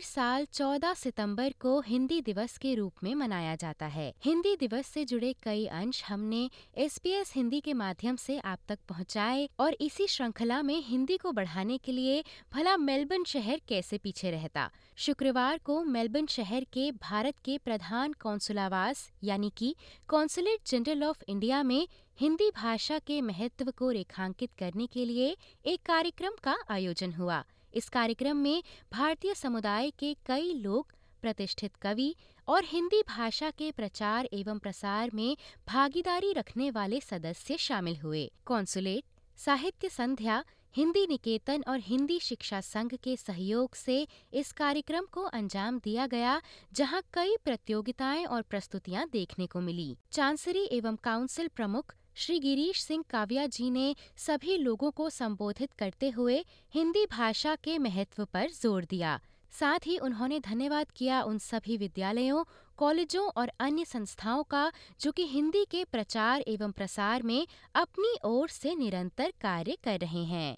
[0.00, 4.86] हर साल 14 सितंबर को हिंदी दिवस के रूप में मनाया जाता है। हिंदी दिवस
[4.86, 9.48] से जुड़े कई अंश हमने एस पी एस हिंदी के माध्यम से आप तक पहुँचाए
[9.58, 14.70] और इसी श्रृंखला में हिंदी को बढ़ाने के लिए भला मेलबर्न शहर कैसे पीछे रहता?
[14.96, 19.74] शुक्रवार को मेलबर्न शहर के भारत के प्रधान कौंसुलावास यानी कि
[20.08, 21.88] कौंसुलेट जनरल ऑफ़ इंडिया में
[22.20, 25.36] हिंदी भाषा के महत्व को रेखांकित करने के लिए
[25.66, 32.16] एक कार्यक्रम का आयोजन हुआ। इस कार्यक्रम में भारतीय समुदाय के कई लोग, प्रतिष्ठित कवि
[32.48, 35.36] और हिंदी भाषा के प्रचार एवं प्रसार में
[35.68, 39.04] भागीदारी रखने वाले सदस्य शामिल हुए। कॉन्सुलेट,
[39.36, 40.44] साहित्य संध्या,
[40.76, 46.42] हिंदी निकेतन और हिंदी शिक्षा संघ के सहयोग से इस कार्यक्रम को अंजाम दिया गया,
[46.72, 53.02] जहाँ कई प्रतियोगिताएँ और प्रस्तुतियाँ देखने को मिली। चांसरी एवं काउंसिल प्रमुख श्री गिरीश सिंह
[53.10, 56.44] काव्या जी ने सभी लोगों को संबोधित करते हुए
[56.74, 59.18] हिंदी भाषा के महत्व पर ज़ोर दिया।
[59.52, 62.44] साथ ही उन्होंने धन्यवाद किया उन सभी विद्यालयों,
[62.78, 68.48] कॉलेजों और अन्य संस्थाओं का, जो कि हिंदी के प्रचार एवं प्रसार में अपनी ओर
[68.50, 70.56] से निरंतर कार्य कर रहे हैं।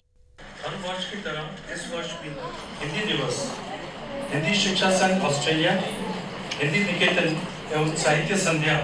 [0.61, 2.29] हर वर्ष की तरह इस वर्ष भी
[2.83, 3.43] हिंदी दिवस,
[4.31, 5.73] हिंदी शिक्षा संघ ऑस्ट्रेलिया,
[6.53, 7.35] हिंदी निकेतन
[7.73, 8.77] एवं साहित्य संध्या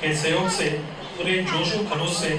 [0.00, 0.70] के सहयोग से
[1.16, 2.30] पूरे जोशो खरोश से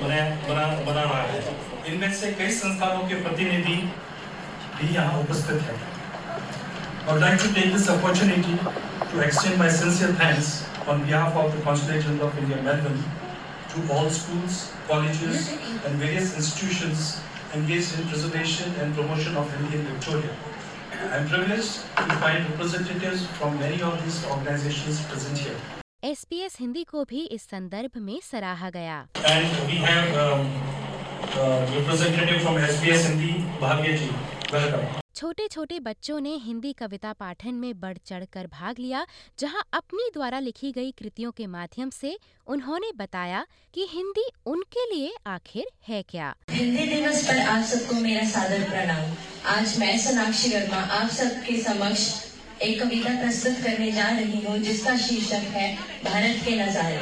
[0.00, 1.56] बना बना बना रहा है
[1.88, 3.76] इनमें से कई संस्थानों के प्रतिनिधि
[4.80, 5.96] भी यहाँ उपस्थित हैं
[7.08, 8.56] would like to take this opportunity
[9.10, 10.50] to extend my sincere thanks
[10.86, 13.02] on behalf of the Consulate General of India, Melbourne,
[13.70, 15.48] to all schools, colleges,
[15.86, 17.20] and various institutions
[17.54, 20.36] engaged in preservation and promotion of Hindi in Victoria.
[20.92, 25.77] I am privileged to find representatives from many of these organizations present here.
[26.02, 30.44] SPS Hindi को भी इस संदर्भ में सराहा गया And we have um,
[31.36, 34.10] uh, representative from SBS Hindi, Bhavya ji.
[34.52, 34.84] Welcome.
[35.14, 39.04] छोटे छोटे बच्चों ने हिंदी कविता पाठन में बढ़ चढ़कर भाग लिया
[39.38, 42.16] जहाँ अपनी द्वारा लिखी गई कृतियों के माध्यम से
[42.46, 43.44] उन्होंने बताया
[43.74, 49.12] कि हिंदी उनके लिए आखिर है क्या हिंदी दिवस पर आप सबको मेरा सादर प्रणाम
[49.56, 52.06] आज मैं सोनाक्षी वर्मा आप सबके समक्ष
[52.62, 55.66] एक कविता प्रस्तुत करने जा रही हूँ, जिसका शीर्षक है,
[56.04, 56.96] भारत के नजारे।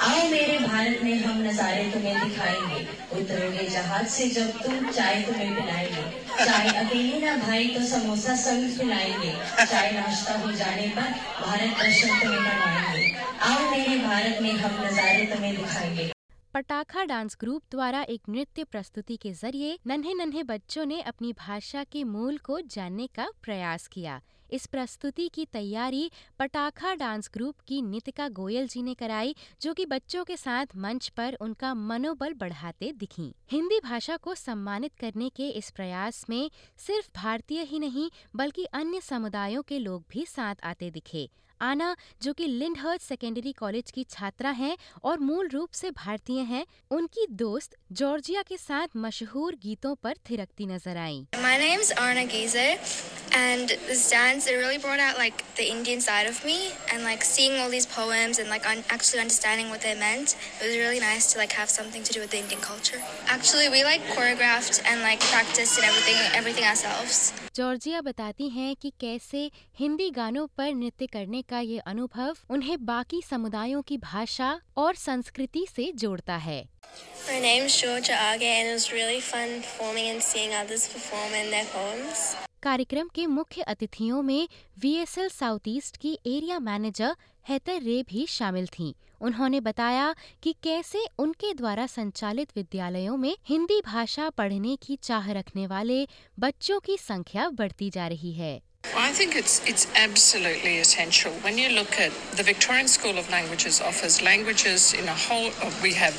[0.00, 2.80] आओ मेरे भारत में हम नजारे तुम्हें दिखाएँगे।
[3.20, 8.78] उतरोगे जहाज़ से जब तुम चाय तुम्हें पिलाएँगे। चाय अकेली ना भाई तो समोसा संग
[8.78, 9.32] खिलाएँगे।
[9.66, 11.14] चाय नाश्ता हो जाने पर
[11.46, 16.10] भारत दर्शन तुम्हें करवाएँगे। आओ मेरे भारत में हम नजारे तुम्हें दिखाएँगे।
[16.54, 21.84] पटाखा डांस ग्रुप द्वारा एक नृत्य प्रस्तुति के ज़रिए नन्हे नन्हे बच्चों ने अपनी भाषा
[21.84, 24.20] के मूल को जानने का प्रयास किया।
[24.50, 29.86] इस प्रस्तुति की तैयारी पटाखा डांस ग्रुप की नितिका गोयल जी ने कराई जो कि
[29.86, 35.48] बच्चों के साथ मंच पर उनका मनोबल बढ़ाते दिखी। हिंदी भाषा को सम्मानित करने के
[35.48, 40.90] इस प्रयास में सिर्फ़ भारतीय ही नहीं बल्कि अन्य समुदायों के लोग भी साथ आते
[40.90, 41.28] दिखे।
[41.60, 46.66] आना जो कि लिंडहर्ट सेकेंडरी कॉलेज की छात्रा हैं और मूल रूप से भारतीय हैं
[46.90, 51.26] उनकी दोस्त जॉर्जिया के साथ मशहूर गीतों पर थिरकती नज़र आई।
[51.92, 52.76] Arna Geezer,
[53.35, 57.23] and this dance it really brought out like the Indian side of me, and like
[57.23, 60.35] seeing all these poems and like un- actually understanding what they meant.
[60.61, 62.99] It was really nice to like have something to do with the Indian culture.
[63.27, 67.31] Actually, we like choreographed and like practiced and everything everything ourselves.
[67.55, 69.39] Georgia बताती हैं कि कैसे
[69.79, 75.65] हिंदी गानों पर नृत्य करने का ये अनुभव उन्हें बाकी समुदायों की भाषा और संस्कृति
[75.75, 76.61] से जोड़ता है
[77.29, 81.51] My name's Georgia Age, and it was really fun performing and seeing others perform in
[81.51, 82.35] their poems.
[82.66, 84.48] कार्यक्रम के मुख्य अतिथियों में
[84.82, 87.14] वीएसएल साउथ ईस्ट की एरिया मैनेजर
[87.48, 88.92] हेतर रे भी शामिल थीं।
[89.26, 95.66] उन्होंने बताया कि कैसे उनके द्वारा संचालित विद्यालयों में हिंदी भाषा पढ़ने की चाह रखने
[95.66, 96.06] वाले
[96.38, 98.54] बच्चों की संख्या बढ़ती जा रही है
[99.02, 101.38] I think it's it's absolutely essential.
[101.44, 105.52] When you look at the Victorian School of Languages offers languages in a whole.
[105.66, 106.18] uh, We have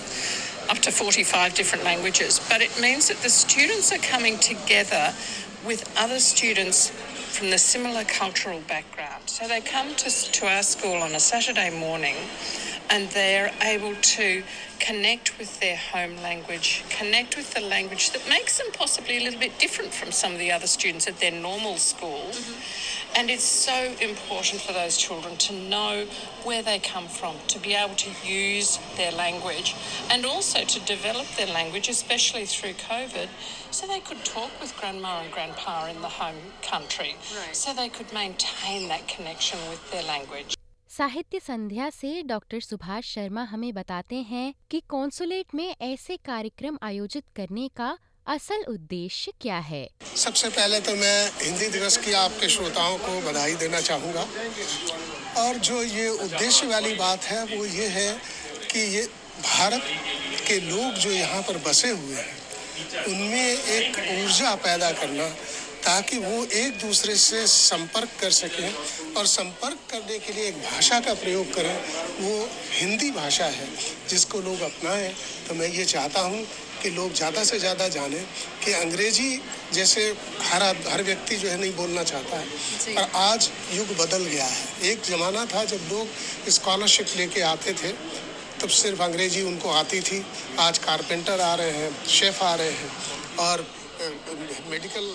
[0.69, 5.03] up to 45 different languages, but it means that the students are coming together
[5.67, 9.21] with other students from the similar cultural background.
[9.25, 12.15] So they come to to our school on a Saturday morning,
[12.89, 14.44] and they're able to
[14.80, 19.39] connect with their home language, connect with the language that makes them possibly a little
[19.39, 22.30] bit different from some of the other students at their normal school.
[22.31, 23.19] Mm-hmm.
[23.19, 26.06] And it's so important for those children to know
[26.44, 29.75] where they come from, to be able to use their language,
[30.12, 33.30] and also to develop their language, especially through COVID,
[33.72, 37.16] so they could talk with grandma and grandpa in the home country,
[37.54, 40.56] so they could maintain that connection with their language.
[40.97, 47.23] साहित्य संध्या से doctor Subhash Sharma हमें बताते हैं कि consulate में ऐसे कार्यक्रम आयोजित
[47.35, 47.89] करने का
[48.27, 49.83] असल उद्देश्य क्या है।
[50.15, 54.25] सबसे पहले तो मैं हिंदी दिवस की आपके श्रोताओं को बधाई देना चाहूँगा।
[55.41, 58.11] और जो ये उद्देश्य वाली बात है, वो ये है
[58.71, 59.05] कि ये
[59.43, 59.83] भारत
[60.47, 62.35] के लोग जो यहाँ पर बसे हुए हैं,
[63.05, 63.47] उनमें
[63.77, 65.29] एक ऊर्जा पैदा करना
[65.88, 71.00] ताकि वो एक दूसरे से संपर्क कर सकें और संपर्क करने के लिए एक भाषा
[71.00, 71.75] का प्रयोग करें।
[72.19, 72.34] वो
[72.72, 73.68] हिंदी भाषा है
[74.10, 75.13] जिसको लोग अपनाएँ।
[75.48, 76.44] तो मैं ये चाहता हूँ
[76.81, 78.24] कि लोग ज़्यादा से ज़्यादा जानें
[78.66, 79.30] कि अंग्रेज़ी
[79.74, 80.04] जैसे
[80.42, 82.45] हर हर व्यक्ति जो है नहीं बोलना चाहता है।
[82.95, 87.92] पर आज युग बदल गया है। एक ज़माना था जब लोग स्कॉलरशिप लेके आते थे
[88.62, 90.24] तब सिर्फ़ अंग्रेज़ी उनको आती थी।
[90.60, 92.92] आज कारपेंटर आ रहे हैं शेफ़ आ रहे हैं
[93.39, 93.68] और
[94.69, 95.05] मेडिकल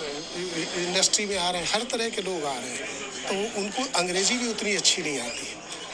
[0.83, 2.87] इंडस्ट्री में आ रहे हैं, हर तरह के लोग आ रहे हैं।
[3.23, 5.47] तो उनको अंग्रेज़ी भी उतनी अच्छी नहीं आती।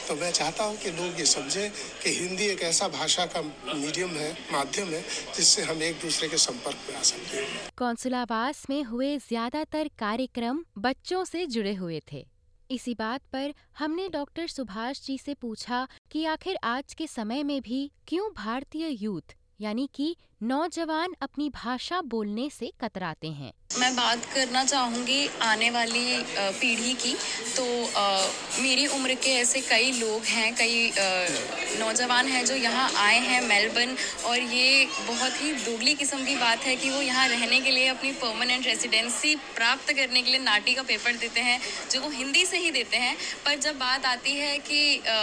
[0.07, 1.69] तो मैं चाहता हूँ कि लोग ये समझें
[2.03, 5.01] कि हिंदी एक ऐसा भाषा का मीडियम है, माध्यम है,
[5.35, 10.63] जिससे हम एक दूसरे के संपर्क में आ सकते हैं। कौंसुलावास में हुए ज़्यादातर कार्यक्रम
[10.77, 12.25] बच्चों से जुड़े हुए थे।
[12.71, 17.61] इसी बात पर हमने डॉक्टर सुभाष जी से पूछा कि आखिर आज के समय में
[17.61, 24.23] भी क्यों भारतीय यूथ यानी कि नौजवान अपनी भाषा बोलने से कतराते हैं। मैं बात
[24.25, 26.23] करना चाहूँगी आने वाली
[26.59, 27.13] पीढ़ी की।
[27.55, 27.63] तो
[27.97, 28.03] आ,
[28.61, 31.05] मेरी उम्र के ऐसे कई लोग हैं कई आ,
[31.79, 33.95] नौजवान हैं जो यहाँ आए हैं मेलबर्न
[34.25, 37.87] और ये बहुत ही दोगली किस्म की बात है कि वो यहाँ रहने के लिए
[37.87, 41.59] अपनी परमानेंट रेजिडेंसी प्राप्त करने के लिए नाटी का पेपर देते हैं
[41.91, 45.19] जो वो हिंदी से ही देते हैं। पर जब बात आती है कि आ,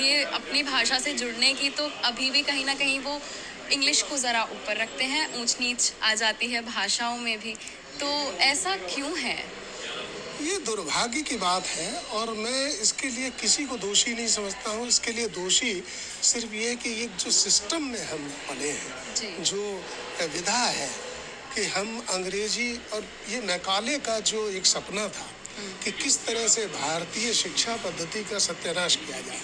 [0.00, 3.20] ये अपनी भाषा से जुड़ने की तो अभी भी कहीं ना कहीं वो
[3.72, 7.54] इंग्लिश को ज़रा ऊपर रखते हैं ऊंच नीच आ जाती है भाषाओं में भी।
[7.98, 8.06] तो
[8.40, 9.38] ऐसा क्यों है?
[10.42, 14.86] ये दुर्भाग्य की बात है और मैं इसके लिए किसी को दोषी नहीं समझता हूँ।
[14.88, 15.72] इसके लिए दोषी
[16.22, 19.62] सिर्फ़ ये कि ये जो सिस्टम में हम पले हैं जो।
[20.32, 20.88] विधा है
[21.54, 25.28] कि हम अंग्रेज़ी और ये मैकाले का जो एक सपना था
[25.58, 29.40] हम्म। कि किस तरह से भारतीय शिक्षा पद्धति का सत्यानाश किया जाए।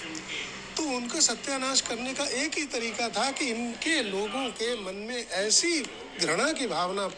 [0.76, 5.26] तो उनका सत्यानाश करने का एक ही तरीका था कि इनके लोगों के मन में
[5.28, 5.80] ऐसी
[6.20, 7.08] घृणा की भावना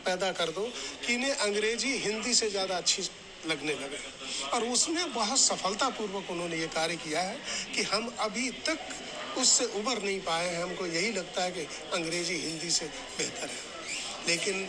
[0.00, 0.64] पैदा कर दो
[1.06, 3.02] कि इन्हें अंग्रेज़ी, हिंदी से ज़्यादा अच्छी
[3.46, 3.98] लगने लगे।
[4.52, 7.36] और उसमें बहुत सफलतापूर्वक उन्होंने ये कार्य किया है
[7.74, 8.78] कि हम अभी तक
[9.38, 12.86] उससे उबर नहीं पाए हैं। हमको यही लगता है कि अंग्रेज़ी, हिंदी से
[13.18, 14.68] बेहतर है। लेकिन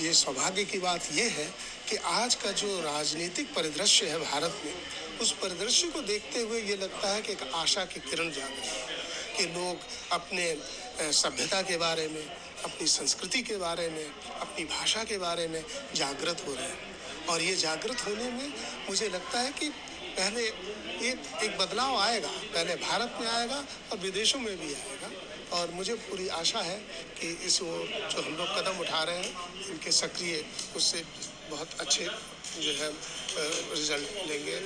[0.00, 1.46] ये सौभाग्य की बात यह है
[1.88, 4.74] कि आज का जो राजनीतिक परिदृश्य है भारत में,
[5.20, 8.68] उस परिदृश्य को देखते हुए ये लगता है कि एक आशा की किरण जाग रही
[8.70, 9.76] है कि लोग
[10.12, 10.46] अपने
[11.12, 12.24] सभ्यता के बारे में
[12.64, 14.04] अपनी संस्कृति के बारे में,
[14.40, 15.64] अपनी भाषा के बारे में
[15.94, 18.48] जागृत हो रहे हैं। और ये जागृत होने में
[18.88, 19.68] मुझे लगता है कि
[20.16, 20.42] पहले
[21.10, 25.10] एक एक बदलाव आएगा। पहले भारत में आएगा और विदेशों में भी आएगा।
[25.52, 26.78] और मुझे पूरी आशा है
[27.20, 27.78] कि इस वो
[28.10, 30.44] जो हम लोग कदम उठा रहे हैं, इनके सक्रिय
[30.76, 31.04] उससे
[31.50, 32.90] बहुत अच्छे जो है
[33.74, 34.56] रिज़ल्ट लेंगे,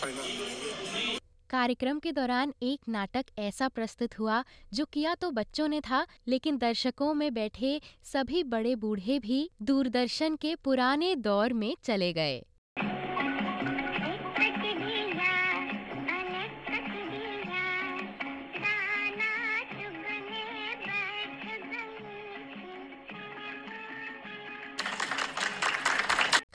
[0.00, 1.17] परिणाम मिलेंगे।
[1.50, 6.58] कार्यक्रम के दौरान एक नाटक ऐसा प्रस्तुत हुआ, जो किया तो बच्चों ने था, लेकिन
[6.58, 12.44] दर्शकों में बैठे सभी बड़े बूढ़े भी दूरदर्शन के पुराने दौर में चले गए।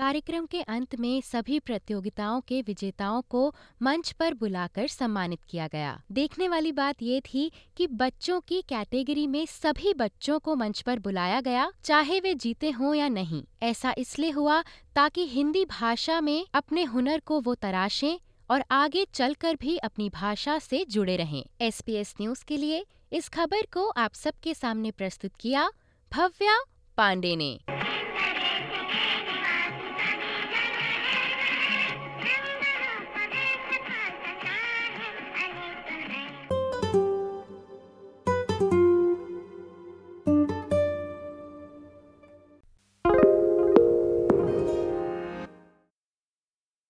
[0.03, 6.01] कार्यक्रम के अंत में सभी प्रतियोगिताओं के विजेताओं को मंच पर बुलाकर सम्मानित किया गया।
[6.11, 10.99] देखने वाली बात ये थी कि बच्चों की कैटेगरी में सभी बच्चों को मंच पर
[10.99, 14.61] बुलाया गया, चाहे वे जीते हों या नहीं। ऐसा इसलिए हुआ
[14.95, 18.19] ताकि हिंदी भाषा में अपने हुनर को वो तराशें
[18.49, 23.65] और आगे चलकर भी अपनी भाषा से जुड़े रहें। एसपीएस न्यूज़ के लिए इस खबर
[23.73, 25.69] को आप सबके सामने प्रस्तुत किया
[26.11, 26.61] भव्या
[26.97, 27.59] पांडे ने।